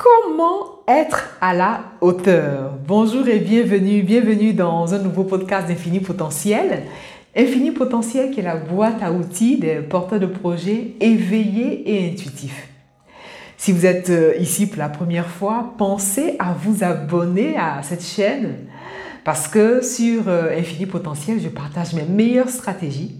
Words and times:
Comment 0.00 0.78
être 0.86 1.36
à 1.40 1.54
la 1.54 1.80
hauteur? 2.00 2.74
Bonjour 2.86 3.26
et 3.26 3.40
bienvenue, 3.40 4.04
bienvenue 4.04 4.52
dans 4.52 4.94
un 4.94 4.98
nouveau 5.00 5.24
podcast 5.24 5.66
d'Infini 5.66 5.98
Potentiel. 5.98 6.84
Infini 7.36 7.72
Potentiel 7.72 8.30
qui 8.30 8.38
est 8.38 8.44
la 8.44 8.54
boîte 8.54 9.02
à 9.02 9.10
outils 9.10 9.56
des 9.56 9.80
porteurs 9.80 10.20
de 10.20 10.26
projets 10.26 10.94
éveillés 11.00 11.82
et 11.90 12.12
intuitifs. 12.12 12.68
Si 13.56 13.72
vous 13.72 13.86
êtes 13.86 14.10
euh, 14.10 14.36
ici 14.38 14.68
pour 14.68 14.78
la 14.78 14.88
première 14.88 15.26
fois, 15.26 15.74
pensez 15.78 16.36
à 16.38 16.52
vous 16.52 16.84
abonner 16.84 17.56
à 17.56 17.82
cette 17.82 18.04
chaîne 18.04 18.54
parce 19.24 19.48
que 19.48 19.82
sur 19.82 20.28
euh, 20.28 20.56
Infini 20.56 20.86
Potentiel, 20.86 21.40
je 21.40 21.48
partage 21.48 21.94
mes 21.94 22.04
meilleures 22.04 22.50
stratégies. 22.50 23.16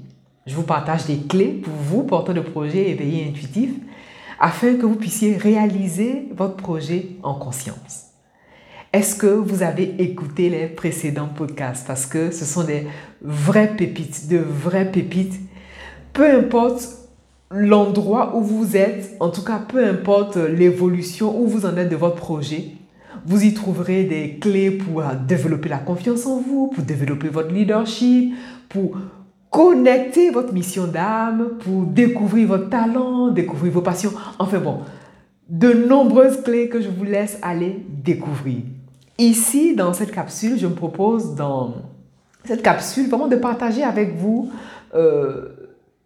Je 0.47 0.55
vous 0.55 0.63
partage 0.63 1.07
des 1.07 1.17
clés 1.17 1.61
pour 1.61 1.75
vous, 1.75 2.05
porteurs 2.05 2.37
de 2.37 2.41
projets 2.41 2.91
éveillés 2.91 3.25
et 3.25 3.31
intuitifs 3.31 3.75
afin 4.39 4.75
que 4.75 4.87
vous 4.87 4.97
puissiez 4.97 5.37
réaliser 5.37 6.29
votre 6.37 6.57
projet 6.57 7.17
en 7.23 7.35
conscience. 7.35 8.07
Est-ce 8.93 9.17
que 9.17 9.27
vous 9.27 9.63
avez 9.63 9.95
écouté 9.99 10.49
les 10.49 10.67
précédents 10.67 11.29
podcasts? 11.29 11.87
Parce 11.87 12.07
que 12.07 12.31
ce 12.31 12.45
sont 12.45 12.65
des 12.65 12.87
vraies 13.21 13.77
pépites, 13.77 14.29
de 14.29 14.39
vraies 14.39 14.91
pépites. 14.91 15.35
Peu 16.15 16.25
importe 16.25 16.89
l'endroit 17.51 18.37
où 18.37 18.43
vous 18.43 18.77
êtes, 18.77 19.17
en 19.21 19.29
tout 19.29 19.45
cas 19.45 19.59
peu 19.59 19.87
importe 19.87 20.37
l'évolution 20.37 21.39
où 21.39 21.47
vous 21.47 21.67
en 21.67 21.77
êtes 21.77 21.91
de 21.91 21.97
votre 21.97 22.17
projet, 22.17 22.73
vous 23.27 23.45
y 23.45 23.53
trouverez 23.53 24.05
des 24.05 24.39
clés 24.39 24.71
pour 24.71 25.03
développer 25.27 25.69
la 25.69 25.79
confiance 25.79 26.25
en 26.27 26.41
vous, 26.41 26.69
pour 26.69 26.85
développer 26.85 27.29
votre 27.29 27.53
leadership, 27.53 28.35
pour 28.69 28.97
connecter 29.51 30.31
votre 30.31 30.53
mission 30.53 30.87
d'âme, 30.87 31.51
pour 31.61 31.83
découvrir 31.83 32.49
votre 32.49 32.69
talent, 32.69 33.29
découvrir 33.29 33.73
vos 33.73 33.83
passions. 33.83 34.13
Enfin 34.39 34.59
bon, 34.59 34.81
de 35.49 35.73
nombreuses 35.73 36.43
clés 36.43 36.69
que 36.69 36.81
je 36.81 36.89
vous 36.89 37.05
laisse 37.05 37.39
aller 37.43 37.85
découvrir. 37.89 38.59
Ici, 39.19 39.75
dans 39.75 39.93
cette 39.93 40.13
capsule, 40.13 40.59
je 40.59 40.67
me 40.67 40.75
propose 40.75 41.35
dans 41.35 41.75
cette 42.45 42.63
capsule 42.63 43.09
vraiment 43.09 43.27
de 43.27 43.37
partager 43.37 43.83
avec 43.83 44.17
vous 44.17 44.51
euh, 44.95 45.49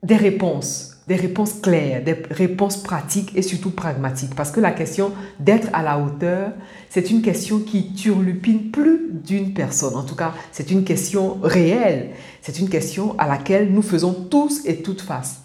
des 0.03 0.17
réponses 0.17 0.92
des 1.08 1.17
réponses 1.17 1.55
claires, 1.55 2.03
des 2.05 2.17
réponses 2.31 2.77
pratiques 2.77 3.33
et 3.34 3.42
surtout 3.42 3.70
pragmatiques. 3.70 4.34
Parce 4.34 4.50
que 4.50 4.61
la 4.61 4.70
question 4.70 5.12
d'être 5.41 5.69
à 5.72 5.83
la 5.83 5.98
hauteur, 5.98 6.53
c'est 6.91 7.11
une 7.11 7.22
question 7.22 7.59
qui 7.59 7.92
turlupine 7.94 8.70
plus 8.70 9.11
d'une 9.12 9.53
personne. 9.53 9.97
En 9.97 10.05
tout 10.05 10.14
cas, 10.14 10.33
c'est 10.53 10.70
une 10.70 10.84
question 10.84 11.39
réelle. 11.42 12.11
C'est 12.41 12.59
une 12.59 12.69
question 12.69 13.17
à 13.19 13.27
laquelle 13.27 13.72
nous 13.72 13.83
faisons 13.83 14.12
tous 14.12 14.64
et 14.64 14.83
toutes 14.83 15.00
face. 15.00 15.42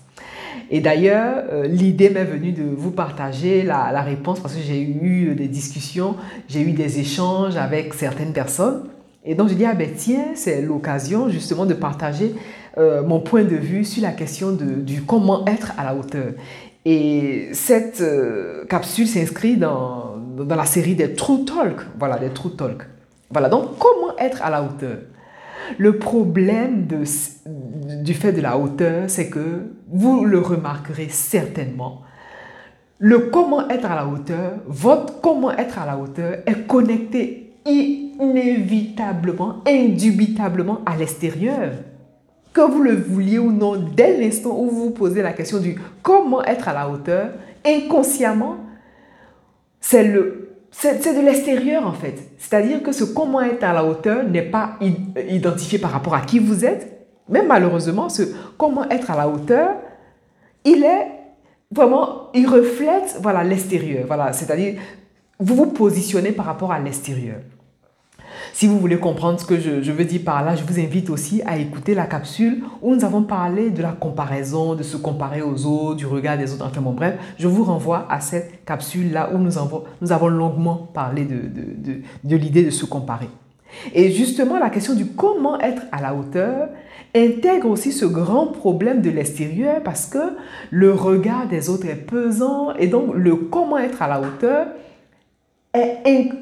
Et 0.70 0.82
d'ailleurs, 0.82 1.46
euh, 1.52 1.66
l'idée 1.66 2.10
m'est 2.10 2.26
venue 2.26 2.52
de 2.52 2.64
vous 2.64 2.92
partager 2.92 3.64
la, 3.64 4.02
réponse 4.02 4.40
parce 4.40 4.54
que 4.54 4.62
j'ai 4.62 4.82
eu 4.82 5.34
des 5.34 5.48
discussions, 5.48 6.16
j'ai 6.50 6.62
eu 6.62 6.72
des 6.72 7.00
échanges 7.00 7.56
avec 7.56 7.94
certaines 7.94 8.34
personnes. 8.34 8.84
Et 9.24 9.34
donc, 9.34 9.50
je 9.50 9.54
dis, 9.54 9.66
ah 9.66 9.74
ben 9.74 9.90
tiens, 9.96 10.32
c'est 10.36 10.62
l'occasion 10.62 11.30
justement 11.30 11.66
de 11.66 11.74
partager 11.74 12.34
euh, 12.78 13.04
mon 13.04 13.20
point 13.20 13.44
de 13.44 13.56
vue 13.56 13.84
sur 13.84 14.04
la 14.04 14.12
question 14.12 14.52
de, 14.52 14.66
du 14.66 15.04
comment 15.04 15.46
être 15.46 15.74
à 15.78 15.84
la 15.84 15.96
hauteur. 15.96 16.34
Et 16.86 17.50
cette 17.52 18.02
euh, 18.02 18.66
capsule 18.66 19.08
s'inscrit 19.08 19.58
dans, 19.58 20.16
dans 20.38 20.56
la 20.56 20.66
série 20.66 20.96
des 20.96 21.14
True 21.14 21.44
Talk. 21.44 21.82
Voilà, 22.00 22.18
des 22.18 22.30
True 22.30 22.56
Talk. 22.56 22.84
Voilà, 23.30 23.50
donc 23.50 23.78
comment 23.78 24.16
être 24.18 24.42
à 24.42 24.50
la 24.50 24.64
hauteur? 24.64 25.00
Le 25.78 25.98
problème 25.98 26.86
de, 26.88 27.04
du 28.04 28.14
fait 28.14 28.32
de 28.32 28.40
la 28.40 28.58
hauteur, 28.58 29.10
c'est 29.10 29.30
que 29.30 29.64
vous 29.90 30.24
le 30.24 30.40
remarquerez 30.40 31.10
certainement. 31.10 32.04
Le 33.00 33.20
comment 33.20 33.68
être 33.70 33.92
à 33.92 33.96
la 33.96 34.08
hauteur, 34.08 34.54
votre 34.66 35.20
comment 35.20 35.52
être 35.52 35.78
à 35.78 35.86
la 35.86 35.98
hauteur 35.98 36.38
est 36.46 36.68
connecté 36.68 37.52
inévitablement, 37.66 39.56
indubitablement 39.68 40.80
à 40.86 40.96
l'extérieur 40.96 41.74
que 42.58 42.72
vous 42.72 42.82
le 42.82 42.96
vouliez 42.96 43.38
ou 43.38 43.52
non, 43.52 43.76
dès 43.76 44.18
l'instant 44.18 44.50
où 44.50 44.68
vous 44.68 44.86
vous 44.86 44.90
posez 44.90 45.22
la 45.22 45.32
question 45.32 45.60
du 45.60 45.80
comment 46.02 46.44
être 46.44 46.68
à 46.68 46.74
la 46.74 46.90
hauteur, 46.90 47.30
inconsciemment, 47.64 48.58
c'est 49.80 50.04
le 50.04 50.44
c'est 50.72 51.16
de 51.16 51.24
l'extérieur 51.24 51.86
en 51.86 51.94
fait. 51.94 52.16
C'est-à-dire 52.40 52.82
que 52.82 52.92
ce 52.92 53.04
comment 53.04 53.42
être 53.42 53.64
à 53.64 53.74
la 53.74 53.86
hauteur 53.86 54.24
n'est 54.24 54.50
pas 54.50 54.72
identifié 55.30 55.78
par 55.78 55.92
rapport 55.92 56.16
à 56.16 56.22
qui 56.22 56.40
vous 56.40 56.66
êtes. 56.66 57.08
Mais 57.30 57.44
malheureusement, 57.44 58.10
ce 58.10 58.24
comment 58.58 58.90
être 58.90 59.12
à 59.12 59.16
la 59.16 59.30
hauteur, 59.30 59.76
il 60.66 60.84
est 60.84 61.08
vraiment, 61.72 62.32
il 62.34 62.48
reflète 62.48 63.18
voilà 63.22 63.44
l'extérieur. 63.44 64.06
Voilà, 64.08 64.34
c'est-à-dire 64.34 64.80
vous 65.40 65.56
vous 65.56 65.68
positionnez 65.68 66.32
par 66.32 66.48
rapport 66.48 66.72
à 66.72 66.80
l'extérieur. 66.80 67.38
Si 68.58 68.66
vous 68.66 68.80
voulez 68.80 68.98
comprendre 68.98 69.40
ce 69.40 69.46
que 69.46 69.60
je, 69.60 69.92
veux 69.92 70.04
dire 70.04 70.22
par 70.26 70.44
là, 70.44 70.56
je 70.56 70.64
vous 70.64 70.80
invite 70.80 71.12
aussi 71.12 71.44
à 71.46 71.60
écouter 71.60 71.94
la 71.94 72.08
capsule 72.08 72.64
où 72.82 72.96
nous 72.96 73.06
avons 73.06 73.22
parlé 73.22 73.70
de 73.70 73.84
la 73.84 73.92
comparaison, 73.92 74.74
de 74.74 74.82
se 74.82 74.98
comparer 74.98 75.44
aux 75.44 75.68
autres, 75.68 75.98
du 75.98 76.08
regard 76.08 76.40
des 76.40 76.52
autres. 76.52 76.66
Enfin 76.66 76.82
bon, 76.82 76.94
bref, 76.94 77.20
je 77.38 77.48
vous 77.48 77.64
renvoie 77.64 78.08
à 78.10 78.20
cette 78.20 78.66
capsule-là 78.66 79.30
où 79.32 79.38
nous 79.38 79.60
avons, 79.60 80.28
longuement 80.28 80.90
parlé 80.92 81.26
de, 81.26 81.36
de, 81.36 82.02
de 82.24 82.36
l'idée 82.36 82.64
de 82.64 82.72
se 82.72 82.86
comparer. 82.86 83.30
Et 83.94 84.10
justement, 84.10 84.58
la 84.58 84.72
question 84.72 84.96
du 84.96 85.06
comment 85.06 85.60
être 85.60 85.84
à 85.92 86.02
la 86.02 86.16
hauteur 86.16 86.70
intègre 87.16 87.70
aussi 87.70 87.92
ce 87.92 88.06
grand 88.06 88.48
problème 88.48 89.04
de 89.04 89.12
l'extérieur 89.12 89.84
parce 89.84 90.08
que 90.08 90.34
le 90.72 90.94
regard 90.94 91.48
des 91.48 91.70
autres 91.70 91.86
est 91.86 92.08
pesant 92.08 92.74
et 92.74 92.88
donc 92.88 93.14
le 93.14 93.36
comment 93.36 93.78
être 93.78 94.02
à 94.02 94.08
la 94.08 94.20
hauteur 94.20 94.66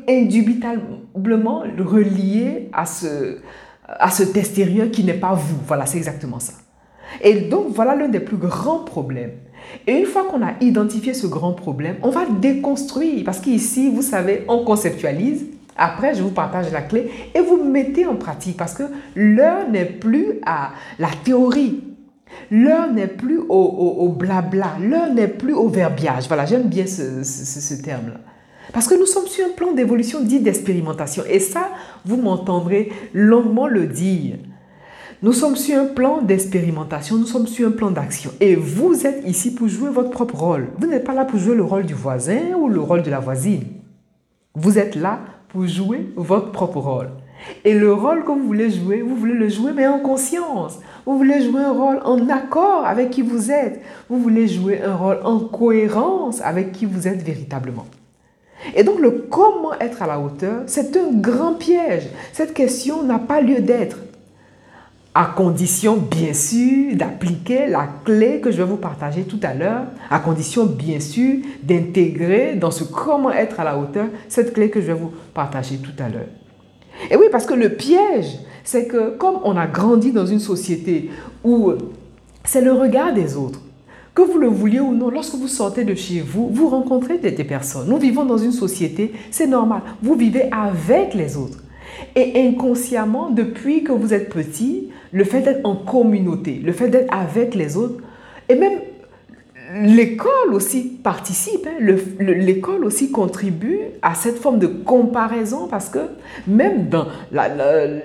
indubitablement 0.07 1.63
relié 1.77 2.69
à, 2.73 2.85
ce, 2.85 3.39
à 3.87 4.09
cet 4.09 4.35
extérieur 4.37 4.91
qui 4.91 5.03
n'est 5.03 5.13
pas 5.13 5.33
vous. 5.33 5.57
Voilà, 5.67 5.85
c'est 5.85 5.97
exactement 5.97 6.39
ça. 6.39 6.53
Et 7.21 7.41
donc, 7.41 7.67
voilà 7.69 7.95
l'un 7.95 8.07
des 8.07 8.19
plus 8.19 8.37
grands 8.37 8.79
problèmes. 8.79 9.31
Et 9.87 9.93
une 9.99 10.05
fois 10.05 10.25
qu'on 10.29 10.45
a 10.45 10.53
identifié 10.61 11.13
ce 11.13 11.27
grand 11.27 11.53
problème, 11.53 11.95
on 12.03 12.09
va 12.09 12.25
déconstruire. 12.25 13.23
Parce 13.25 13.39
qu'ici, 13.39 13.89
vous 13.89 14.01
savez, 14.01 14.43
on 14.47 14.63
conceptualise. 14.63 15.45
Après, 15.77 16.13
je 16.13 16.23
vous 16.23 16.31
partage 16.31 16.71
la 16.71 16.81
clé 16.81 17.09
et 17.33 17.41
vous 17.41 17.63
mettez 17.63 18.05
en 18.05 18.15
pratique. 18.15 18.57
Parce 18.57 18.73
que 18.73 18.83
l'heure 19.15 19.69
n'est 19.69 19.85
plus 19.85 20.39
à 20.45 20.71
la 20.99 21.09
théorie. 21.23 21.83
L'heure 22.51 22.91
n'est 22.91 23.07
plus 23.07 23.39
au, 23.49 24.09
blabla. 24.09 24.77
L'heure 24.79 25.13
n'est 25.13 25.27
plus 25.27 25.53
au 25.53 25.67
verbiage. 25.67 26.27
Voilà, 26.27 26.45
j'aime 26.45 26.67
bien 26.67 26.85
ce, 26.85 27.23
ce 27.23 27.73
terme-là. 27.81 28.19
Parce 28.73 28.87
que 28.87 28.95
nous 28.95 29.05
sommes 29.05 29.27
sur 29.27 29.45
un 29.45 29.51
plan 29.51 29.71
d'évolution 29.71 30.21
dit 30.21 30.39
d'expérimentation. 30.39 31.23
Et 31.29 31.39
ça, 31.39 31.69
vous 32.05 32.17
m'entendrez 32.17 32.91
longuement 33.13 33.67
le 33.67 33.87
dire. 33.87 34.37
Nous 35.21 35.33
sommes 35.33 35.55
sur 35.55 35.79
un 35.79 35.85
plan 35.85 36.21
d'expérimentation, 36.21 37.17
nous 37.17 37.25
sommes 37.25 37.47
sur 37.47 37.67
un 37.67 37.71
plan 37.71 37.89
d'action. 37.89 38.31
Et 38.41 38.55
vous 38.55 39.07
êtes 39.07 39.25
ici 39.25 39.55
pour 39.55 39.67
jouer 39.67 39.89
votre 39.89 40.09
propre 40.09 40.35
rôle. 40.35 40.67
Vous 40.77 40.87
n'êtes 40.87 41.05
pas 41.05 41.13
là 41.13 41.25
pour 41.25 41.39
jouer 41.39 41.55
le 41.55 41.63
rôle 41.63 41.85
du 41.85 41.93
voisin 41.93 42.53
ou 42.57 42.67
le 42.67 42.79
rôle 42.79 43.01
de 43.01 43.09
la 43.09 43.19
voisine. 43.19 43.63
Vous 44.53 44.77
êtes 44.77 44.95
là 44.95 45.19
pour 45.49 45.65
jouer 45.67 46.11
votre 46.15 46.51
propre 46.51 46.79
rôle. 46.79 47.09
Et 47.63 47.73
le 47.73 47.93
rôle 47.93 48.23
que 48.23 48.31
vous 48.31 48.45
voulez 48.45 48.69
jouer, 48.69 49.01
vous 49.01 49.15
voulez 49.15 49.33
le 49.33 49.49
jouer, 49.49 49.71
mais 49.73 49.87
en 49.87 49.99
conscience. 49.99 50.79
Vous 51.05 51.17
voulez 51.17 51.41
jouer 51.41 51.61
un 51.61 51.71
rôle 51.71 51.99
en 52.03 52.27
accord 52.29 52.85
avec 52.85 53.09
qui 53.09 53.21
vous 53.21 53.51
êtes. 53.51 53.81
Vous 54.09 54.19
voulez 54.19 54.47
jouer 54.47 54.81
un 54.81 54.95
rôle 54.95 55.19
en 55.23 55.39
cohérence 55.39 56.41
avec 56.41 56.71
qui 56.71 56.85
vous 56.85 57.07
êtes 57.07 57.21
véritablement. 57.21 57.85
Et 58.73 58.83
donc 58.83 58.99
le 58.99 59.11
comment 59.29 59.73
être 59.79 60.01
à 60.01 60.07
la 60.07 60.19
hauteur, 60.19 60.63
c'est 60.67 60.95
un 60.97 61.11
grand 61.13 61.53
piège. 61.53 62.07
Cette 62.33 62.53
question 62.53 63.03
n'a 63.03 63.19
pas 63.19 63.41
lieu 63.41 63.59
d'être. 63.59 63.97
À 65.13 65.27
condition, 65.27 65.95
bien 65.95 66.33
sûr, 66.33 66.93
d'appliquer 66.93 67.67
la 67.67 67.87
clé 68.03 68.41
que 68.41 68.51
je 68.51 68.57
vais 68.57 68.67
vous 68.67 68.75
partager 68.75 69.23
tout 69.23 69.39
à 69.43 69.53
l'heure, 69.53 69.85
à 70.09 70.19
condition, 70.19 70.65
bien 70.65 70.99
sûr, 70.99 71.37
d'intégrer 71.63 72.55
dans 72.55 72.71
ce 72.71 72.83
comment 72.83 73.31
être 73.31 73.61
à 73.61 73.63
la 73.63 73.77
hauteur 73.77 74.07
cette 74.27 74.53
clé 74.53 74.69
que 74.69 74.81
je 74.81 74.87
vais 74.87 74.93
vous 74.93 75.11
partager 75.33 75.77
tout 75.77 76.03
à 76.03 76.09
l'heure. 76.09 76.27
Et 77.09 77.15
oui, 77.15 77.27
parce 77.31 77.45
que 77.45 77.53
le 77.53 77.69
piège, 77.69 78.39
c'est 78.65 78.87
que 78.87 79.15
comme 79.15 79.39
on 79.43 79.55
a 79.55 79.67
grandi 79.67 80.11
dans 80.11 80.25
une 80.25 80.39
société 80.39 81.09
où 81.45 81.71
c'est 82.43 82.61
le 82.61 82.73
regard 82.73 83.13
des 83.13 83.37
autres, 83.37 83.61
que 84.15 84.21
vous 84.21 84.37
le 84.37 84.47
vouliez 84.47 84.79
ou 84.79 84.95
non, 84.95 85.09
lorsque 85.09 85.35
vous 85.35 85.49
sortez 85.49 85.83
de 85.83 85.93
chez 85.93 86.21
vous, 86.21 86.47
vous 86.47 86.69
rencontrez 86.69 87.17
des, 87.17 87.31
personnes. 87.43 87.89
Nous 87.89 87.97
vivons 87.97 88.23
dans 88.23 88.37
une 88.37 88.53
société, 88.53 89.13
c'est 89.29 89.45
normal. 89.45 89.81
Vous 90.01 90.15
vivez 90.15 90.49
avec 90.51 91.13
les 91.13 91.35
autres. 91.35 91.59
Et 92.15 92.47
inconsciemment, 92.47 93.29
depuis 93.29 93.83
que 93.83 93.91
vous 93.91 94.13
êtes 94.13 94.29
petit, 94.29 94.89
le 95.11 95.25
fait 95.25 95.41
d'être 95.41 95.65
en 95.65 95.75
communauté, 95.75 96.61
le 96.63 96.71
fait 96.71 96.87
d'être 96.87 97.13
avec 97.13 97.55
les 97.55 97.75
autres, 97.75 98.01
et 98.47 98.55
même 98.55 98.79
l'école 99.83 100.53
aussi 100.53 100.97
participe, 101.03 101.67
hein. 101.67 101.95
l'école 102.19 102.85
aussi 102.85 103.11
contribue 103.11 103.79
à 104.01 104.15
cette 104.15 104.37
forme 104.37 104.59
de 104.59 104.67
comparaison 104.67 105.67
parce 105.67 105.89
que 105.89 105.99
même 106.47 106.87
dans 106.87 107.07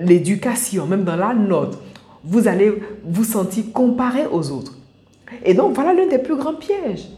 l'éducation, 0.00 0.86
même 0.86 1.04
dans 1.04 1.16
la 1.16 1.34
note, 1.34 1.78
vous 2.24 2.48
allez 2.48 2.72
vous 3.04 3.24
sentir 3.24 3.64
comparé 3.72 4.22
aux 4.30 4.50
autres. 4.50 4.79
Et 5.44 5.54
donc, 5.54 5.74
voilà 5.74 5.92
l'un 5.92 6.06
des 6.06 6.18
plus 6.18 6.36
grands 6.36 6.54
pièges. 6.54 7.08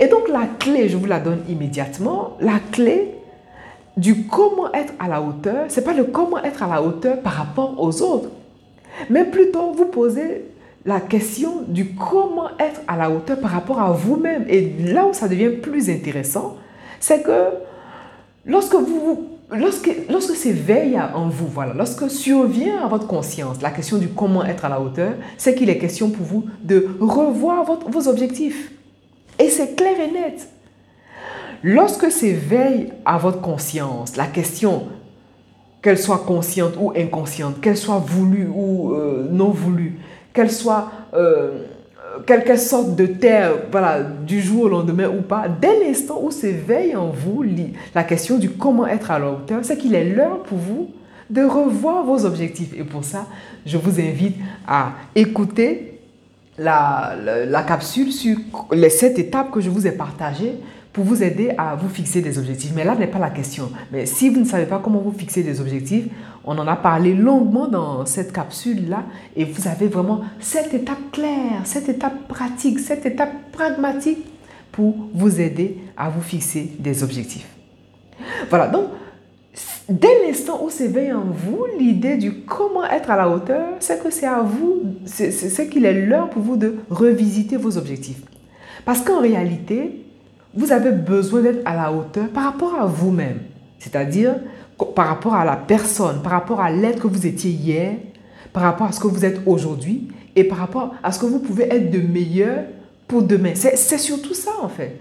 Et 0.00 0.06
donc 0.06 0.28
la 0.28 0.46
clé, 0.58 0.88
je 0.88 0.96
vous 0.96 1.06
la 1.06 1.20
donne 1.20 1.42
immédiatement, 1.48 2.36
la 2.40 2.58
clé 2.72 3.14
du 3.96 4.26
comment 4.26 4.72
être 4.72 4.92
à 4.98 5.08
la 5.08 5.22
hauteur, 5.22 5.66
c'est 5.68 5.84
pas 5.84 5.92
le 5.92 6.04
comment 6.04 6.42
être 6.42 6.62
à 6.62 6.68
la 6.68 6.82
hauteur 6.82 7.20
par 7.20 7.34
rapport 7.34 7.74
aux 7.78 8.02
autres, 8.02 8.30
mais 9.08 9.24
plutôt 9.24 9.72
vous 9.72 9.86
posez 9.86 10.46
la 10.84 11.00
question 11.00 11.62
du 11.68 11.94
comment 11.94 12.48
être 12.58 12.80
à 12.88 12.96
la 12.96 13.10
hauteur 13.10 13.38
par 13.38 13.52
rapport 13.52 13.80
à 13.80 13.92
vous-même. 13.92 14.44
Et 14.48 14.72
là 14.80 15.06
où 15.06 15.12
ça 15.12 15.28
devient 15.28 15.50
plus 15.50 15.88
intéressant, 15.88 16.56
c'est 17.00 17.22
que 17.22 17.50
lorsque 18.44 18.74
vous 18.74 19.28
lorsque, 19.54 19.90
lorsque 20.10 20.34
s'éveille 20.36 20.98
en 21.14 21.28
vous, 21.28 21.46
voilà, 21.46 21.74
lorsque 21.74 22.10
survient 22.10 22.84
à 22.84 22.88
votre 22.88 23.06
conscience 23.06 23.62
la 23.62 23.70
question 23.70 23.98
du 23.98 24.08
comment 24.08 24.44
être 24.44 24.64
à 24.64 24.68
la 24.68 24.80
hauteur, 24.80 25.14
c'est 25.36 25.54
qu'il 25.54 25.70
est 25.70 25.78
question 25.78 26.10
pour 26.10 26.24
vous 26.24 26.44
de 26.62 26.86
revoir 27.00 27.64
vos 27.88 28.08
objectifs. 28.08 28.72
Et 29.38 29.48
c'est 29.48 29.74
clair 29.74 29.98
et 30.00 30.10
net. 30.10 30.48
Lorsque 31.62 32.10
s'éveille 32.10 32.92
à 33.04 33.18
votre 33.18 33.40
conscience 33.40 34.16
la 34.16 34.26
question, 34.26 34.84
qu'elle 35.82 35.98
soit 35.98 36.24
consciente 36.26 36.74
ou 36.78 36.92
inconsciente, 36.96 37.60
qu'elle 37.60 37.76
soit 37.76 37.98
voulue 37.98 38.48
ou 38.54 38.92
euh, 38.92 39.28
non 39.30 39.50
voulue, 39.50 39.98
qu'elle 40.32 40.50
soit 40.50 40.90
euh, 41.12 41.66
quelque 42.26 42.56
sorte 42.56 42.96
de 42.96 43.06
terre 43.06 43.52
du 44.26 44.40
jour 44.40 44.64
au 44.64 44.68
lendemain 44.68 45.08
ou 45.08 45.22
pas, 45.22 45.46
dès 45.48 45.84
l'instant 45.84 46.20
où 46.22 46.30
s'éveille 46.30 46.94
en 46.96 47.08
vous 47.08 47.44
la 47.94 48.04
question 48.04 48.38
du 48.38 48.50
comment 48.50 48.86
être 48.86 49.10
à 49.10 49.18
la 49.18 49.30
hauteur, 49.30 49.60
c'est 49.62 49.76
qu'il 49.76 49.94
est 49.94 50.08
l'heure 50.10 50.42
pour 50.42 50.58
vous 50.58 50.90
de 51.30 51.42
revoir 51.42 52.04
vos 52.04 52.24
objectifs. 52.24 52.72
Et 52.76 52.84
pour 52.84 53.04
ça, 53.04 53.26
je 53.66 53.76
vous 53.76 54.00
invite 54.00 54.36
à 54.66 54.92
écouter 55.14 55.98
la 56.58 57.64
capsule 57.66 58.12
sur 58.12 58.36
les 58.72 58.90
sept 58.90 59.18
étapes 59.18 59.50
que 59.50 59.60
je 59.60 59.70
vous 59.70 59.86
ai 59.86 59.92
partagées 59.92 60.54
pour 60.94 61.04
vous 61.04 61.24
aider 61.24 61.50
à 61.58 61.74
vous 61.74 61.88
fixer 61.88 62.22
des 62.22 62.38
objectifs. 62.38 62.72
Mais 62.74 62.84
là 62.84 62.94
n'est 62.94 63.08
pas 63.08 63.18
la 63.18 63.28
question. 63.28 63.68
Mais 63.92 64.06
si 64.06 64.30
vous 64.30 64.38
ne 64.38 64.44
savez 64.44 64.64
pas 64.64 64.78
comment 64.82 65.00
vous 65.00 65.12
fixer 65.12 65.42
des 65.42 65.60
objectifs, 65.60 66.04
on 66.44 66.56
en 66.56 66.68
a 66.68 66.76
parlé 66.76 67.14
longuement 67.14 67.66
dans 67.66 68.06
cette 68.06 68.32
capsule-là 68.32 69.02
et 69.34 69.44
vous 69.44 69.66
avez 69.66 69.88
vraiment 69.88 70.20
cette 70.38 70.72
étape 70.72 71.10
claire, 71.10 71.62
cette 71.64 71.88
étape 71.88 72.28
pratique, 72.28 72.78
cette 72.78 73.04
étape 73.04 73.32
pragmatique 73.50 74.24
pour 74.70 74.94
vous 75.12 75.40
aider 75.40 75.78
à 75.96 76.08
vous 76.10 76.22
fixer 76.22 76.70
des 76.78 77.02
objectifs. 77.02 77.48
Voilà, 78.48 78.68
donc 78.68 78.84
dès 79.88 80.24
l'instant 80.24 80.62
où 80.64 80.70
s'éveille 80.70 81.12
en 81.12 81.24
vous 81.24 81.66
l'idée 81.76 82.18
du 82.18 82.42
comment 82.42 82.84
être 82.84 83.10
à 83.10 83.16
la 83.16 83.28
hauteur, 83.28 83.66
c'est 83.80 84.00
que 84.00 84.12
c'est 84.12 84.26
à 84.26 84.42
vous, 84.42 84.82
c'est 85.06 85.68
qu'il 85.68 85.86
est 85.86 86.06
l'heure 86.06 86.30
pour 86.30 86.42
vous 86.42 86.56
de 86.56 86.76
revisiter 86.88 87.56
vos 87.56 87.76
objectifs. 87.76 88.22
Parce 88.84 89.00
qu'en 89.00 89.20
réalité, 89.20 90.03
vous 90.56 90.72
avez 90.72 90.92
besoin 90.92 91.42
d'être 91.42 91.62
à 91.64 91.74
la 91.74 91.92
hauteur 91.92 92.28
par 92.28 92.44
rapport 92.44 92.74
à 92.74 92.86
vous-même. 92.86 93.40
C'est-à-dire 93.78 94.36
par 94.94 95.08
rapport 95.08 95.34
à 95.34 95.44
la 95.44 95.56
personne, 95.56 96.22
par 96.22 96.32
rapport 96.32 96.60
à 96.60 96.70
l'être 96.70 97.02
que 97.02 97.06
vous 97.06 97.26
étiez 97.26 97.50
hier, 97.50 97.94
par 98.52 98.62
rapport 98.62 98.86
à 98.86 98.92
ce 98.92 99.00
que 99.00 99.08
vous 99.08 99.24
êtes 99.24 99.40
aujourd'hui 99.46 100.08
et 100.36 100.44
par 100.44 100.58
rapport 100.58 100.94
à 101.02 101.12
ce 101.12 101.18
que 101.18 101.26
vous 101.26 101.38
pouvez 101.40 101.64
être 101.64 101.90
de 101.90 102.00
meilleur 102.00 102.64
pour 103.06 103.22
demain. 103.22 103.52
C'est 103.54 103.98
surtout 103.98 104.34
ça 104.34 104.52
en 104.62 104.68
fait. 104.68 104.98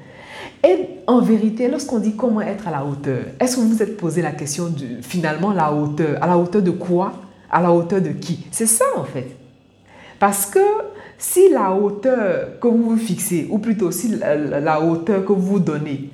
Et 0.66 0.88
en 1.08 1.20
vérité, 1.20 1.68
lorsqu'on 1.68 2.00
dit 2.00 2.16
comment 2.16 2.42
être 2.42 2.68
à 2.68 2.72
la 2.72 2.86
hauteur, 2.86 3.20
est-ce 3.40 3.56
que 3.56 3.62
vous 3.62 3.70
vous 3.70 3.84
êtes 3.84 3.98
posé 3.98 4.22
la 4.22 4.32
question 4.32 4.68
de 4.68 5.02
finalement 5.02 5.52
la 5.52 5.74
hauteur? 5.74 6.22
À 6.22 6.28
la 6.28 6.38
hauteur 6.38 6.62
de 6.62 6.72
quoi? 6.72 7.14
À 7.52 7.62
la 7.62 7.72
hauteur 7.72 8.02
de 8.02 8.10
qui? 8.10 8.48
C'est 8.52 8.66
ça 8.66 8.86
en 8.96 9.04
fait. 9.04 9.36
Parce 10.20 10.46
que 10.46 10.60
si 11.24 11.48
la 11.48 11.72
hauteur 11.74 12.60
que 12.60 12.68
vous 12.68 12.92
vous 12.92 12.98
fixez, 12.98 13.48
ou 13.50 13.58
plutôt 13.58 13.92
si 13.92 14.10
la, 14.10 14.82
hauteur 14.82 15.24
que 15.24 15.32
vous 15.32 15.58
donnez 15.58 16.10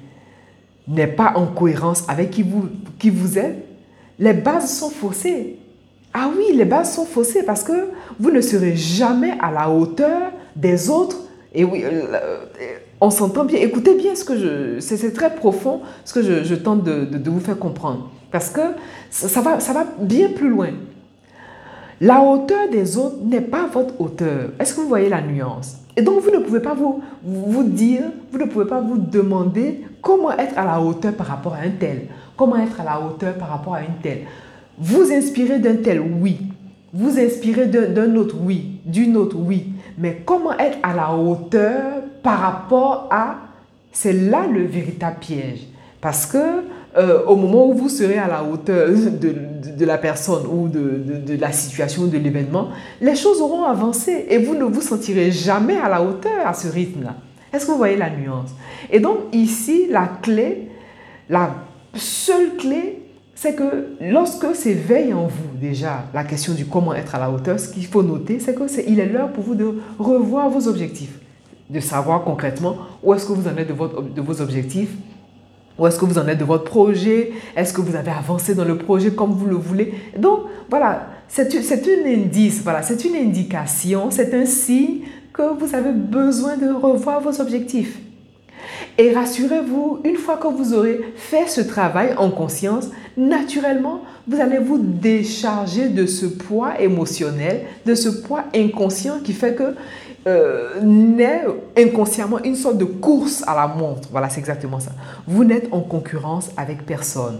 n'est 0.88 1.08
pas 1.08 1.34
en 1.36 1.48
cohérence 1.48 2.04
avec 2.08 2.30
qui 2.30 2.44
vous, 2.44 3.38
êtes, 3.40 3.66
les 4.20 4.34
bases 4.34 4.72
sont 4.72 4.92
faussées. 4.92 5.58
Ah 6.14 6.30
oui, 6.38 6.56
les 6.56 6.66
bases 6.66 6.94
sont 6.94 7.06
faussées 7.06 7.42
parce 7.42 7.64
que 7.64 7.90
vous 8.20 8.30
ne 8.30 8.40
serez 8.40 8.76
jamais 8.76 9.34
à 9.42 9.52
la 9.52 9.72
hauteur 9.72 10.32
des 10.56 10.92
autres. 10.92 11.18
Et 11.56 11.64
oui, 11.64 11.84
euh, 11.84 12.38
on 13.02 13.10
s'entend 13.10 13.46
bien. 13.46 13.58
Écoutez 13.60 13.96
bien 13.96 14.14
ce 14.14 14.24
que 14.24 14.38
je... 14.38 14.80
C'est 14.80 15.12
très 15.12 15.34
profond 15.34 15.82
ce 16.06 16.14
que 16.14 16.22
je, 16.22 16.56
tente 16.56 16.84
de, 16.84 17.06
de, 17.06 17.30
vous 17.32 17.40
faire 17.40 17.58
comprendre. 17.58 18.12
Parce 18.32 18.52
que 18.52 18.62
ça 19.10 19.42
va, 19.42 19.60
ça 19.60 19.74
va 19.74 19.86
bien 20.00 20.30
plus 20.30 20.50
loin. 20.50 20.70
La 22.02 22.22
hauteur 22.22 22.70
des 22.72 22.98
autres 22.98 23.18
n'est 23.26 23.42
pas 23.42 23.68
votre 23.68 24.00
hauteur. 24.00 24.52
Est-ce 24.58 24.74
que 24.74 24.80
vous 24.80 24.88
voyez 24.88 25.10
la 25.10 25.22
nuance? 25.22 25.80
Et 25.98 26.02
donc, 26.02 26.22
vous 26.22 26.32
ne 26.32 26.38
pouvez 26.38 26.62
pas 26.62 26.74
vous, 26.74 27.02
dire, 27.64 28.04
vous 28.32 28.38
ne 28.38 28.46
pouvez 28.46 28.66
pas 28.66 28.80
vous 28.80 28.98
demander 28.98 29.86
comment 30.02 30.32
être 30.32 30.58
à 30.58 30.64
la 30.64 30.82
hauteur 30.82 31.14
par 31.14 31.28
rapport 31.28 31.56
à 31.56 31.66
un 31.66 31.72
tel. 31.72 32.08
Comment 32.38 32.56
être 32.56 32.80
à 32.80 32.86
la 32.86 33.02
hauteur 33.02 33.34
par 33.34 33.50
rapport 33.50 33.76
à 33.76 33.82
une 33.82 33.98
telle? 34.02 34.22
Vous 34.78 35.12
inspirez 35.12 35.60
d'un 35.60 35.76
tel, 35.76 36.00
oui. 36.00 36.38
Vous 36.94 37.20
inspirez 37.20 37.66
d'un 37.66 38.16
autre, 38.16 38.38
oui. 38.42 38.80
D'une 38.86 39.18
autre, 39.18 39.36
oui. 39.38 39.74
Mais 39.98 40.22
comment 40.26 40.58
être 40.58 40.78
à 40.82 40.94
la 40.94 41.14
hauteur 41.14 42.02
par 42.24 42.40
rapport 42.40 43.10
à... 43.12 43.36
C'est 43.92 44.14
là 44.14 44.48
le 44.50 44.64
véritable 44.64 45.18
piège. 45.20 45.68
Parce 46.00 46.26
que 46.26 46.64
euh, 46.98 47.24
au 47.26 47.36
moment 47.36 47.68
où 47.68 47.74
vous 47.74 47.90
serez 47.90 48.18
à 48.18 48.28
la 48.28 48.44
hauteur 48.44 48.90
de, 49.22 49.86
la 49.86 49.98
personne 49.98 50.46
ou 50.52 50.68
de, 50.68 51.38
la 51.40 51.52
situation, 51.52 52.08
de 52.08 52.18
l'événement, 52.18 52.70
les 53.00 53.16
choses 53.16 53.42
auront 53.42 53.64
avancé 53.64 54.26
et 54.30 54.40
vous 54.40 54.56
ne 54.56 54.64
vous 54.64 54.82
sentirez 54.82 55.32
jamais 55.32 55.78
à 55.78 55.88
la 55.88 56.02
hauteur 56.02 56.46
à 56.46 56.54
ce 56.54 56.68
rythme-là. 56.68 57.16
Est-ce 57.54 57.66
que 57.66 57.72
vous 57.72 57.78
voyez 57.78 57.98
la 57.98 58.10
nuance? 58.10 58.50
Et 58.92 59.00
donc 59.00 59.18
ici, 59.34 59.88
la 59.90 60.10
clé, 60.22 60.70
la 61.30 61.52
seule 61.94 62.56
clé, 62.58 63.04
c'est 63.36 63.56
que 63.56 63.96
lorsque 64.02 64.56
s'éveille 64.56 65.14
en 65.14 65.28
vous 65.28 65.58
déjà 65.60 66.06
la 66.14 66.24
question 66.24 66.54
du 66.54 66.66
comment 66.66 66.94
être 66.94 67.16
à 67.16 67.20
la 67.20 67.32
hauteur, 67.32 67.60
ce 67.60 67.70
qu'il 67.70 67.86
faut 67.86 68.04
noter, 68.04 68.40
c'est 68.40 68.56
qu'il 68.56 69.00
est, 69.00 69.04
est 69.04 69.06
l'heure 69.06 69.32
pour 69.32 69.44
vous 69.44 69.56
de 69.56 69.80
revoir 69.98 70.50
vos 70.50 70.68
objectifs, 70.68 71.20
de 71.70 71.80
savoir 71.80 72.24
concrètement 72.24 72.76
où 73.04 73.14
est-ce 73.14 73.26
que 73.26 73.34
vous 73.34 73.48
en 73.48 73.56
êtes 73.58 73.70
de 73.70 74.22
vos 74.22 74.42
objectifs 74.42 74.90
où 75.80 75.88
est-ce 75.88 75.98
que 75.98 76.06
vous 76.06 76.18
en 76.18 76.28
êtes 76.28 76.38
de 76.38 76.44
votre 76.44 76.66
projet? 76.66 77.32
Est-ce 77.56 77.74
que 77.74 77.82
vous 77.82 77.96
avez 77.96 78.12
avancé 78.12 78.54
dans 78.54 78.66
le 78.66 78.78
projet 78.78 79.12
comme 79.12 79.32
vous 79.32 79.46
le 79.46 79.56
voulez? 79.56 79.94
Donc, 80.18 80.42
voilà, 80.70 81.08
c'est 81.28 81.54
une 81.54 82.08
indice, 82.08 82.62
voilà, 82.64 82.82
c'est 82.82 83.06
une 83.06 83.16
indication, 83.16 84.12
c'est 84.12 84.34
un 84.34 84.46
signe 84.46 85.02
que 85.32 85.58
vous 85.58 85.74
avez 85.74 85.92
besoin 85.92 86.58
de 86.58 86.70
revoir 86.70 87.22
vos 87.22 87.40
objectifs. 87.40 87.98
Et 88.98 89.14
rassurez-vous, 89.14 90.00
une 90.04 90.18
fois 90.18 90.36
que 90.36 90.48
vous 90.48 90.74
aurez 90.74 91.00
fait 91.16 91.48
ce 91.48 91.62
travail 91.62 92.14
en 92.18 92.30
conscience, 92.30 92.90
naturellement, 93.16 94.02
vous 94.28 94.42
allez 94.42 94.58
vous 94.58 94.78
décharger 94.78 95.88
de 95.88 96.06
ce 96.06 96.26
poids 96.26 96.82
émotionnel, 96.82 97.62
de 97.86 97.96
ce 97.96 98.10
poids 98.10 98.44
inconscient 98.54 99.20
qui 99.24 99.32
fait 99.32 99.56
que 99.56 99.76
euh, 100.28 101.54
inconsciemment 101.78 102.44
une 102.44 102.56
sorte 102.56 102.78
de 102.78 102.86
course 102.86 103.44
à 103.48 103.56
la 103.56 103.68
montre. 103.68 104.10
Voilà, 104.12 104.30
c'est 104.30 104.40
exactement 104.40 104.80
ça. 104.80 104.92
Vous 105.28 105.44
n'êtes 105.44 105.70
en 105.72 105.82
concurrence 105.82 106.50
avec 106.58 106.86
personne. 106.86 107.40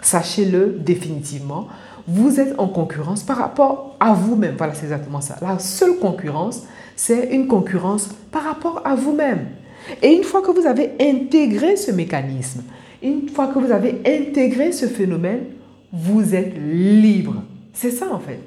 Sachez-le 0.00 0.78
définitivement. 0.80 1.68
Vous 2.06 2.40
êtes 2.40 2.58
en 2.58 2.68
concurrence 2.68 3.22
par 3.22 3.38
rapport 3.38 3.96
à 4.00 4.12
vous-même. 4.12 4.54
Voilà, 4.58 4.74
c'est 4.74 4.84
exactement 4.84 5.20
ça. 5.20 5.36
La 5.40 5.58
seule 5.58 5.96
concurrence, 5.98 6.62
c'est 6.96 7.28
une 7.34 7.46
concurrence 7.46 8.08
par 8.30 8.44
rapport 8.44 8.82
à 8.84 8.94
vous-même. 8.94 9.46
Et 10.02 10.14
une 10.14 10.24
fois 10.24 10.42
que 10.42 10.50
vous 10.50 10.66
avez 10.66 10.92
intégré 11.00 11.76
ce 11.76 11.90
mécanisme, 11.90 12.62
une 13.02 13.28
fois 13.28 13.48
que 13.48 13.58
vous 13.58 13.70
avez 13.70 14.00
intégré 14.06 14.72
ce 14.72 14.86
phénomène, 14.86 15.44
vous 15.92 16.34
êtes 16.34 16.54
libre. 16.56 17.42
C'est 17.72 17.90
ça 17.90 18.06
en 18.10 18.18
fait. 18.18 18.40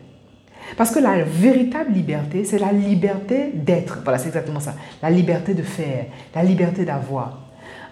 Parce 0.75 0.91
que 0.91 0.99
la 0.99 1.23
véritable 1.23 1.93
liberté, 1.93 2.43
c'est 2.43 2.59
la 2.59 2.71
liberté 2.71 3.51
d'être. 3.53 3.99
Voilà, 4.03 4.17
c'est 4.17 4.27
exactement 4.27 4.59
ça. 4.59 4.75
La 5.01 5.09
liberté 5.09 5.53
de 5.53 5.61
faire, 5.61 6.05
la 6.35 6.43
liberté 6.43 6.83
d'avoir. 6.83 7.39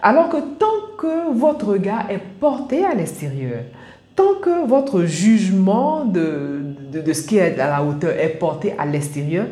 Alors 0.02 0.28
que 0.28 0.36
tant 0.58 0.66
que 0.98 1.32
votre 1.34 1.66
regard 1.68 2.10
est 2.10 2.20
porté 2.40 2.84
à 2.84 2.94
l'extérieur, 2.94 3.62
tant 4.14 4.34
que 4.42 4.66
votre 4.66 5.04
jugement 5.04 6.04
de, 6.04 6.60
de, 6.92 7.12
ce 7.12 7.22
qui 7.22 7.38
est 7.38 7.58
à 7.58 7.68
la 7.68 7.84
hauteur 7.84 8.12
est 8.12 8.38
porté 8.38 8.74
à 8.78 8.86
l'extérieur, 8.86 9.46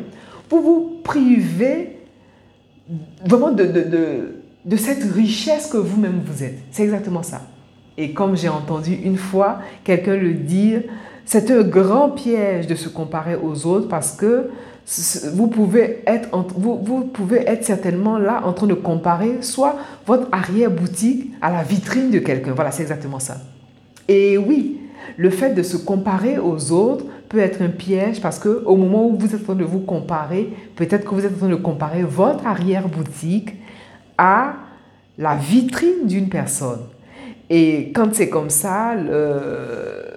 vous 0.49 0.61
vous 0.61 1.01
privez 1.03 1.97
vraiment 3.25 3.51
de, 3.51 3.63
de, 3.65 4.35
de 4.63 4.75
cette 4.77 5.03
richesse 5.13 5.67
que 5.67 5.77
vous-même 5.77 6.21
vous 6.25 6.43
êtes. 6.43 6.59
C'est 6.71 6.83
exactement 6.83 7.23
ça. 7.23 7.41
Et 7.97 8.11
comme 8.11 8.35
j'ai 8.35 8.49
entendu 8.49 8.93
une 8.93 9.17
fois 9.17 9.59
quelqu'un 9.83 10.15
le 10.15 10.33
dire, 10.33 10.81
c'est 11.25 11.49
un 11.51 11.63
grand 11.63 12.09
piège 12.11 12.67
de 12.67 12.75
se 12.75 12.87
comparer 12.87 13.35
aux 13.35 13.65
autres 13.65 13.87
parce 13.87 14.11
que 14.11 14.49
vous 15.33 15.47
pouvez 15.47 16.03
être, 16.05 17.63
certainement 17.63 18.19
là 18.19 18.43
en 18.45 18.53
train 18.53 18.67
de 18.67 18.75
comparer 18.75 19.41
soit 19.41 19.75
votre 20.05 20.27
arrière-boutique 20.31 21.31
à 21.41 21.51
la 21.51 21.63
vitrine 21.63 22.11
de 22.11 22.19
quelqu'un. 22.19 22.51
Voilà, 22.53 22.69
c'est 22.69 22.83
exactement 22.83 23.19
ça. 23.19 23.37
Et 24.07 24.37
oui, 24.37 24.79
le 25.17 25.31
fait 25.31 25.55
de 25.55 25.63
se 25.63 25.77
comparer 25.77 26.37
aux 26.37 26.71
autres 26.71 27.05
peut 27.27 27.39
être 27.39 27.63
un 27.63 27.69
piège 27.69 28.21
parce 28.21 28.37
que 28.37 28.63
au 28.65 28.75
moment 28.75 29.07
où 29.07 29.17
vous 29.17 29.33
êtes 29.33 29.41
en 29.41 29.45
train 29.45 29.55
de 29.55 29.63
vous 29.63 29.79
comparer, 29.79 30.49
peut-être 30.75 31.03
que 31.03 31.15
vous 31.15 31.25
êtes 31.25 31.33
en 31.33 31.37
train 31.37 31.49
de 31.49 31.55
comparer 31.55 32.03
votre 32.03 32.45
arrière-boutique 32.45 33.55
à 34.19 34.53
la 35.17 35.35
vitrine 35.35 36.05
d'une 36.05 36.29
personne. 36.29 36.81
Et 37.49 37.91
quand 37.93 38.13
c'est 38.13 38.29
comme 38.29 38.49
ça, 38.49 38.95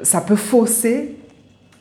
ça 0.03 0.21
peut 0.21 0.37
fausser 0.37 1.19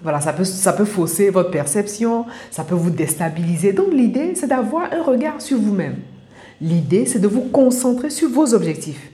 voilà, 0.02 0.22
ça 0.22 0.32
peut, 0.32 0.44
ça 0.44 0.74
peut 0.74 0.86
fausser 0.86 1.30
votre 1.30 1.50
perception, 1.50 2.26
ça 2.52 2.64
peut 2.64 2.76
vous 2.76 2.92
déstabiliser. 2.92 3.74
Donc 3.74 3.92
l'idée, 3.92 4.34
c'est 4.36 4.48
d'avoir 4.48 4.94
un 4.94 5.02
regard 5.02 5.42
sur 5.42 5.58
vous-même. 5.58 5.96
L'idée, 6.62 7.06
c'est 7.06 7.20
de 7.20 7.28
vous 7.28 7.42
concentrer 7.42 8.10
sur 8.10 8.30
vos 8.30 8.54
objectifs. 8.54 9.12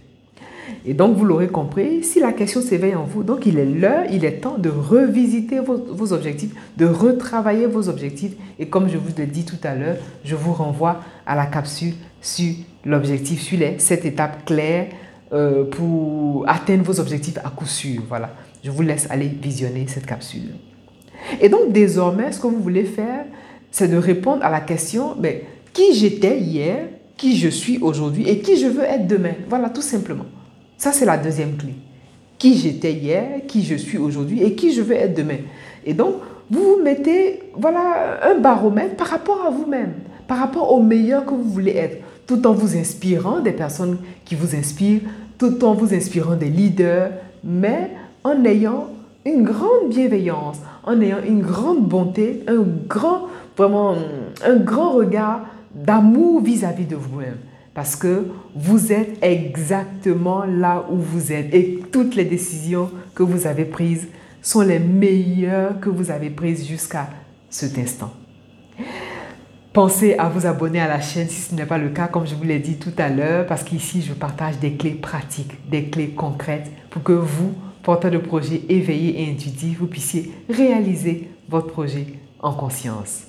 Et 0.85 0.93
donc, 0.93 1.15
vous 1.15 1.23
l'aurez 1.23 1.47
compris, 1.47 2.03
si 2.03 2.19
la 2.19 2.33
question 2.33 2.61
s'éveille 2.61 2.95
en 2.95 3.05
vous, 3.05 3.23
donc 3.23 3.45
il 3.45 3.57
est 3.57 3.65
l'heure, 3.65 4.03
il 4.11 4.25
est 4.25 4.41
temps 4.41 4.57
de 4.57 4.69
revisiter 4.69 5.59
vos, 5.59 5.77
vos, 5.77 6.11
objectifs, 6.11 6.51
de 6.75 6.85
retravailler 6.85 7.67
vos 7.67 7.87
objectifs. 7.87 8.33
Et 8.59 8.67
comme 8.67 8.89
je 8.89 8.97
vous 8.97 9.09
l'ai 9.17 9.25
dit 9.25 9.45
tout 9.45 9.57
à 9.63 9.75
l'heure, 9.75 9.95
je 10.25 10.35
vous 10.35 10.53
renvoie 10.53 10.99
à 11.25 11.35
la 11.35 11.45
capsule 11.45 11.93
sur 12.21 12.53
l'objectif, 12.85 13.41
sur 13.41 13.57
les 13.57 13.79
sept 13.79 14.03
étapes 14.03 14.43
claires 14.45 14.87
euh, 15.33 15.63
pour 15.63 16.47
atteindre 16.47 16.83
vos 16.83 16.99
objectifs 16.99 17.37
à 17.37 17.49
coup 17.49 17.65
sûr. 17.65 18.01
Voilà, 18.07 18.29
je 18.63 18.71
vous 18.71 18.81
laisse 18.81 19.07
aller 19.09 19.27
visionner 19.27 19.85
cette 19.87 20.05
capsule. 20.05 20.53
Et 21.41 21.49
donc, 21.49 21.71
désormais, 21.71 22.31
ce 22.31 22.39
que 22.39 22.47
vous 22.47 22.61
voulez 22.61 22.83
faire, 22.83 23.25
c'est 23.71 23.87
de 23.87 23.97
répondre 23.97 24.43
à 24.43 24.49
la 24.49 24.61
question, 24.61 25.15
mais, 25.19 25.31
ben, 25.31 25.41
qui 25.73 25.95
j'étais 25.95 26.39
hier, 26.39 26.87
qui 27.17 27.37
je 27.37 27.49
suis 27.49 27.79
aujourd'hui 27.79 28.29
et 28.29 28.39
qui 28.39 28.57
je 28.57 28.67
veux 28.67 28.83
être 28.83 29.07
demain. 29.07 29.33
Voilà, 29.49 29.69
tout 29.69 29.81
simplement. 29.81 30.25
Ça, 30.77 30.91
c'est 30.91 31.05
la 31.05 31.17
deuxième 31.17 31.55
clé. 31.55 31.73
Qui 32.37 32.57
j'étais 32.57 32.93
hier, 32.93 33.41
qui 33.47 33.63
je 33.63 33.75
suis 33.75 33.97
aujourd'hui 33.97 34.43
et 34.43 34.53
qui 34.53 34.73
je 34.73 34.81
veux 34.81 34.95
être 34.95 35.15
demain. 35.15 35.37
Et 35.85 35.93
donc, 35.93 36.15
vous 36.51 36.61
vous 36.61 36.83
mettez, 36.83 37.39
voilà, 37.55 38.19
un 38.29 38.39
baromètre 38.39 38.95
par 38.95 39.07
rapport 39.07 39.45
à 39.45 39.49
vous-même, 39.49 39.93
par 40.27 40.37
rapport 40.37 40.71
au 40.73 40.81
meilleur 40.81 41.25
que 41.25 41.33
vous 41.33 41.49
voulez 41.49 41.71
être, 41.71 41.97
tout 42.27 42.45
en 42.45 42.53
vous 42.53 42.77
inspirant 42.77 43.39
des 43.39 43.51
personnes 43.51 43.97
qui 44.25 44.35
vous 44.35 44.55
inspirent, 44.55 45.01
tout 45.37 45.63
en 45.63 45.73
vous 45.73 45.93
inspirant 45.93 46.35
des 46.35 46.49
leaders, 46.49 47.11
mais 47.43 47.91
en 48.23 48.43
ayant 48.45 48.87
une 49.25 49.43
grande 49.43 49.89
bienveillance, 49.89 50.57
en 50.83 50.99
ayant 51.01 51.23
une 51.25 51.41
grande 51.41 51.87
bonté, 51.87 52.43
un 52.47 52.63
grand, 52.87 53.27
vraiment, 53.57 53.95
un 54.45 54.55
grand 54.57 54.91
regard 54.91 55.41
d'amour 55.73 56.41
vis-à-vis 56.41 56.85
de 56.85 56.95
vous-même. 56.95 57.37
Parce 57.73 57.95
que 57.95 58.27
vous 58.55 58.91
êtes 58.91 59.17
exactement 59.23 60.43
là 60.45 60.85
où 60.91 60.97
vous 60.97 61.31
êtes. 61.31 61.53
Et 61.53 61.81
toutes 61.91 62.15
les 62.15 62.25
décisions 62.25 62.91
que 63.15 63.23
vous 63.23 63.47
avez 63.47 63.65
prises 63.65 64.07
sont 64.41 64.61
les 64.61 64.79
meilleures 64.79 65.79
que 65.79 65.89
vous 65.89 66.11
avez 66.11 66.29
prises 66.29 66.67
jusqu'à 66.67 67.07
cet 67.49 67.77
instant. 67.79 68.11
Pensez 69.73 70.13
à 70.19 70.29
vous 70.29 70.45
abonner 70.45 70.79
à 70.79 70.87
la 70.87 71.01
chaîne 71.01 71.27
si 71.27 71.41
ce 71.41 71.55
n'est 71.55 71.65
pas 71.65 71.79
le 71.79 71.89
cas, 71.89 72.07
comme 72.07 72.27
je 72.27 72.35
vous 72.35 72.43
l'ai 72.43 72.59
dit 72.59 72.77
tout 72.77 72.93
à 72.95 73.09
l'heure, 73.09 73.47
parce 73.47 73.63
qu'ici, 73.63 74.03
je 74.03 74.13
partage 74.13 74.59
des 74.59 74.73
clés 74.73 74.91
pratiques, 74.91 75.67
des 75.67 75.85
clés 75.85 76.09
concrètes 76.09 76.71
pour 76.91 77.01
que 77.01 77.13
vous, 77.13 77.55
porteur 77.81 78.11
de 78.11 78.19
projet 78.19 78.61
éveillé 78.69 79.23
et 79.23 79.31
intuitif, 79.31 79.79
vous 79.79 79.87
puissiez 79.87 80.31
réaliser 80.47 81.31
votre 81.49 81.65
projet 81.65 82.05
en 82.39 82.53
conscience. 82.53 83.23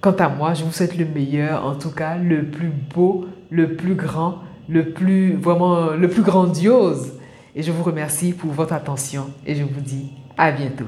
Quant 0.00 0.16
à 0.18 0.30
moi, 0.30 0.54
je 0.54 0.64
vous 0.64 0.72
souhaite 0.72 0.96
le 0.96 1.04
meilleur, 1.04 1.66
en 1.66 1.74
tout 1.74 1.90
cas 1.90 2.16
le 2.16 2.46
plus 2.46 2.72
beau, 2.94 3.26
le 3.50 3.74
plus 3.74 3.96
grand, 3.96 4.38
le 4.70 4.92
plus 4.92 5.34
vraiment 5.34 5.90
le 5.90 6.08
plus 6.08 6.22
grandiose. 6.22 7.12
Et 7.54 7.62
je 7.62 7.70
vous 7.70 7.82
remercie 7.82 8.32
pour 8.32 8.50
votre 8.50 8.72
attention 8.72 9.26
et 9.44 9.54
je 9.54 9.62
vous 9.62 9.80
dis 9.82 10.12
à 10.38 10.52
bientôt. 10.52 10.86